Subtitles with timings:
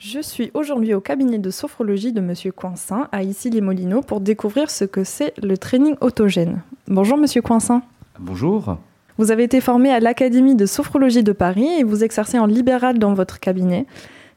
[0.00, 4.84] Je suis aujourd'hui au cabinet de sophrologie de Monsieur Coinsin à Issy-les-Molineaux pour découvrir ce
[4.84, 6.62] que c'est le training autogène.
[6.86, 7.82] Bonjour Monsieur Coinsin.
[8.20, 8.76] Bonjour.
[9.16, 13.00] Vous avez été formé à l'Académie de sophrologie de Paris et vous exercez en libéral
[13.00, 13.86] dans votre cabinet.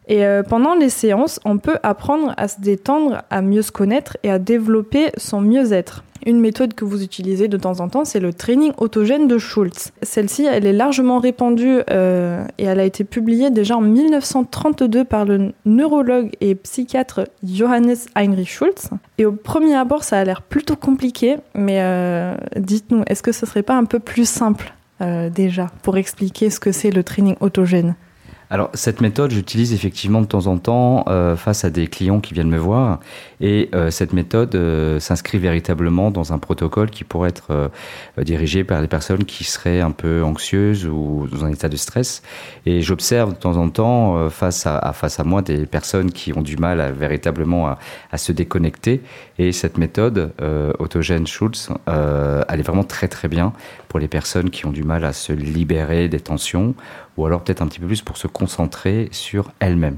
[0.08, 4.18] Et euh, pendant les séances, on peut apprendre à se détendre, à mieux se connaître
[4.24, 6.04] et à développer son mieux-être.
[6.26, 9.92] Une méthode que vous utilisez de temps en temps, c'est le training autogène de Schultz.
[10.04, 15.26] Celle-ci, elle est largement répandue euh, et elle a été publiée déjà en 1932 par
[15.26, 18.90] le neurologue et psychiatre Johannes Heinrich Schultz.
[19.18, 23.46] Et au premier abord, ça a l'air plutôt compliqué, mais euh, dites-nous, est-ce que ce
[23.46, 24.74] serait pas un peu plus simple
[25.34, 27.96] déjà pour expliquer ce que c'est le training autogène?
[28.52, 32.34] Alors cette méthode, j'utilise effectivement de temps en temps euh, face à des clients qui
[32.34, 33.00] viennent me voir,
[33.40, 37.72] et euh, cette méthode euh, s'inscrit véritablement dans un protocole qui pourrait être
[38.18, 42.24] dirigé par des personnes qui seraient un peu anxieuses ou dans un état de stress.
[42.66, 46.42] Et j'observe de temps en temps face à, face à moi des personnes qui ont
[46.42, 47.80] du mal à, véritablement à,
[48.12, 49.02] à se déconnecter.
[49.40, 50.34] Et cette méthode
[50.78, 53.54] autogène Schultz, elle est vraiment très très bien
[53.88, 56.76] pour les personnes qui ont du mal à se libérer des tensions
[57.18, 59.98] ou alors peut-être un petit peu plus pour se concentrer sur elles-mêmes.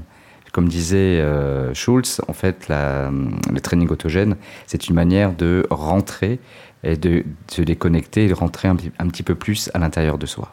[0.52, 3.10] Comme disait euh, Schulz, en fait, la,
[3.52, 6.38] le training autogène, c'est une manière de rentrer
[6.84, 10.26] et de se déconnecter et de rentrer un, un petit peu plus à l'intérieur de
[10.26, 10.52] soi.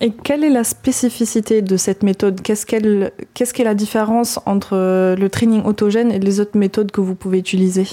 [0.00, 2.40] Et quelle est la spécificité de cette méthode?
[2.40, 4.76] Qu'est-ce qu'elle, qu'est-ce qu'est la différence entre
[5.14, 7.86] le training autogène et les autres méthodes que vous pouvez utiliser?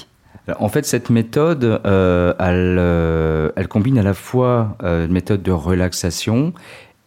[0.60, 5.44] En fait, cette méthode, euh, elle, euh, elle, combine à la fois euh, une méthode
[5.44, 6.54] de relaxation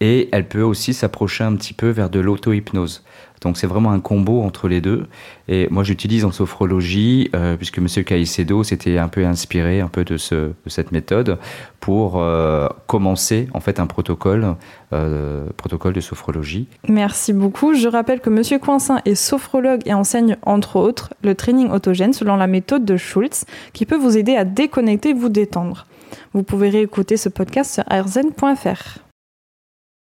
[0.00, 3.02] et elle peut aussi s'approcher un petit peu vers de l'auto-hypnose.
[3.40, 5.06] Donc c'est vraiment un combo entre les deux.
[5.48, 7.86] Et moi j'utilise en sophrologie, euh, puisque M.
[8.04, 11.38] Caicedo s'était un peu inspiré un peu de, ce, de cette méthode
[11.80, 14.56] pour euh, commencer en fait un protocole,
[14.92, 16.68] euh, protocole de sophrologie.
[16.88, 17.74] Merci beaucoup.
[17.74, 18.60] Je rappelle que M.
[18.60, 23.46] Coinsin est sophrologue et enseigne entre autres le training autogène selon la méthode de Schultz,
[23.72, 25.86] qui peut vous aider à déconnecter, vous détendre.
[26.34, 29.09] Vous pouvez réécouter ce podcast sur arzen.fr.